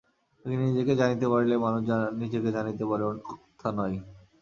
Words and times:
আগে 0.45 0.55
নিজেকে 0.63 0.93
জানিতে 1.01 1.25
পারিলেই 1.31 1.63
মানুষ 1.65 1.81
নিজেকে 2.21 2.49
জানিতে 2.57 2.83
পারে, 2.89 3.03
অন্যথা 3.05 3.69
নয়। 3.77 3.97